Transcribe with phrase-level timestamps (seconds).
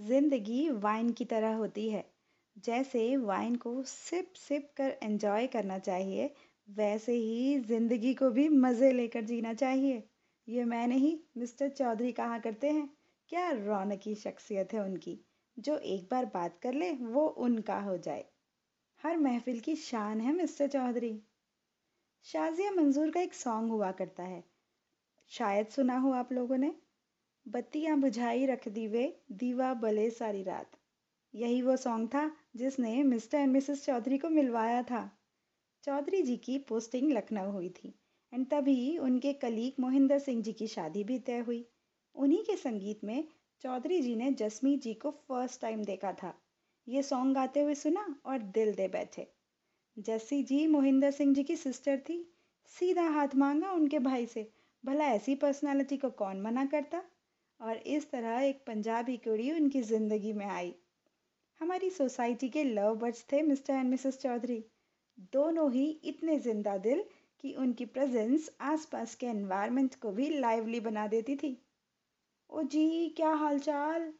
[0.00, 2.12] ज़िंदगी वाइन की तरह होती है।
[2.58, 6.34] जैसे वाइन को सिप सिप कर एंजॉय करना चाहिए,
[6.70, 10.08] वैसे ही ज़िंदगी को भी मज़े लेकर जीना चाहिए।
[10.48, 12.96] ये मैं नहीं, मिस्टर चौधरी कहा करते हैं।
[13.28, 15.20] क्या रौनकी शख्सियत है उनकी?
[15.58, 18.24] जो एक बार बात कर ले, वो उनका हो जाए।
[19.04, 21.22] हर महफिल की शान है, मिस्टर चौधरी।
[22.24, 24.44] शाजिया मंजूर का एक सॉन्ग हुआ करता है।
[25.28, 26.74] शायद सुना हो आप लोगों ने?
[27.46, 30.76] बत्तियाँ बुझाई रख दी वे, दीवा बले सारी रात।
[31.34, 35.00] यही वो सॉन्ग था जिसने मिस्टर एंड मिसेस चौधरी को मिलवाया था।
[35.84, 37.94] चौधरी जी की पोस्टिंग लखनऊ हुई थी
[38.32, 41.64] एंड तभी उनके कलीग मोहिंदर सिंह जी की शादी भी तय हुई।
[42.14, 43.24] उन्हीं के संगीत में
[43.60, 46.34] चौधरी जी ने जसमीत जी को फ़र्स्ट टाइम देखा था।
[46.88, 49.26] ये सॉन्ग गाते हुए सुना और दिल दे बैठे।
[49.98, 52.34] जस्सी जी, मोहिंदर सिंह जी की सिस्टर थी।
[52.66, 54.50] सीधा हाथ मांगा उनके भाई से,
[54.84, 57.02] भला ऐसी पर्सनालिटी को कौन मना करता?
[57.60, 60.74] और इस तरह एक पंजाबी कुड़ी उनकी ज़िंदगी में आई।
[61.60, 64.64] हमारी सोसाइटी के लव बर्ड्स थे मिस्टर एंड मिसेस चौधरी।
[65.32, 67.04] दोनों ही इतने ज़िंदा दिल
[67.40, 71.56] कि उनकी प्रेजेंस आसपास के एनवायरनमेंट को भी लाइवली बना देती थी।
[72.50, 74.12] ओ जी, क्या हालचाल?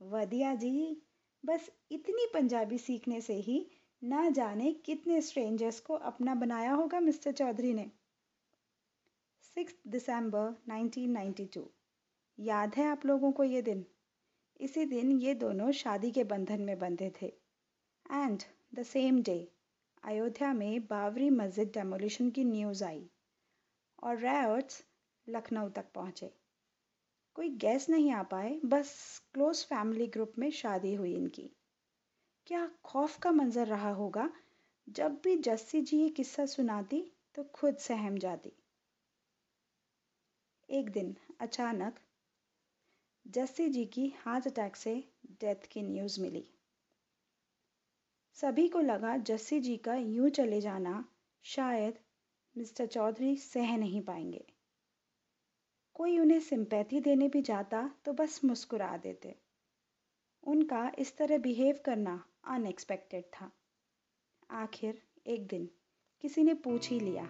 [0.00, 1.02] वधिया जी,
[1.44, 3.66] बस इतनी पंजाबी सीखने से ही
[4.02, 7.90] ना जाने कितने स्ट्रेंजर्स को अपना बनाया होगा मिस्टर चौधरी ने।
[9.56, 11.70] सिक्स दिसंबर 1992
[12.38, 13.86] याद है आप लोगों को ये दिन?
[14.60, 17.26] इसी दिन ये दोनों शादी के बंधन में बंधे थे।
[18.12, 18.42] And
[18.74, 19.52] the same day
[20.04, 23.10] Ayodhya में बाबरी मस्जिद डेमोलिशन की न्यूज़ आई
[24.02, 24.84] और रैट्स
[25.28, 26.34] लखनऊ तक पहुँचे।
[27.34, 31.50] कोई गैस नहीं आ पाए, बस क्लोज फैमिली ग्रुप में शादी हुई इनकी।
[32.46, 34.30] क्या खौफ का मंजर रहा होगा?
[34.88, 38.52] जब भी जस्सी जी ये किस्सा सुनाती तो खुद सहम जाती।
[40.70, 42.00] एक दिन अचानक
[43.26, 44.94] जस्सी जी की हार्ट अटैक से
[45.40, 46.44] डेथ की न्यूज़ मिली।
[48.36, 51.04] सभी को लगा जस्सी जी का यूँ चले जाना
[51.44, 51.98] शायद
[52.56, 54.44] मिस्टर चौधरी सह नहीं पाएँगे।
[55.94, 59.34] कोई उन्हें सिंपैथी देने भी जाता तो बस मुस्कुरा देते।
[60.42, 63.50] उनका इस तरह बिहेव करना अनएक्सपेक्टेड था।
[64.50, 65.68] आखिर एक दिन
[66.24, 67.24] किसी ने पूछ ही लिया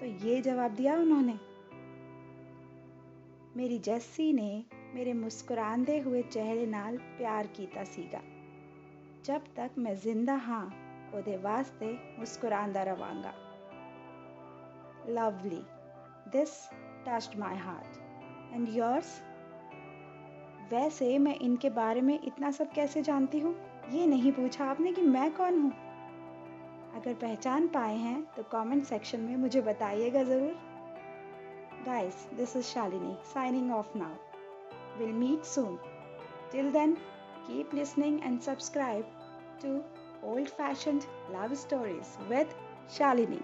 [0.00, 1.38] तो ये जवाब दिया उन्होंने।
[3.56, 4.64] मेरी जस्सी ने
[4.95, 8.21] ਮੇਰੇ ਮੁਸਕਰਾਉਂਦੇ हुए चेहरे नाल प्यार कीता सीगा
[9.25, 10.63] जब तक मैं जिंदा हाँ
[11.13, 13.33] ਉਹਦੇ ਵਾਸਤੇ ਮੁਸਕਰਾਉਂਦਾ ਰਵਾਂਗਾ
[15.17, 15.59] lovely
[16.33, 16.55] this
[17.05, 17.99] touched my heart
[18.55, 19.11] and yours
[20.71, 23.53] वैसे मैं इनके बारे में इतना सब कैसे जानती हूँ
[23.91, 25.71] ये नहीं पूछा आपने कि मैं कौन हूँ
[26.95, 30.59] अगर पहचान पाए हैं तो कमेंट सेक्शन में मुझे बताइएगा ज़रूर
[31.83, 34.11] Guys, this is Shalini signing off now.
[34.98, 35.78] We'll meet soon.
[36.50, 36.96] Till then,
[37.46, 39.04] keep listening and subscribe
[39.60, 39.84] to
[40.22, 42.54] Old Fashioned Love Stories with
[42.88, 43.42] Shalini.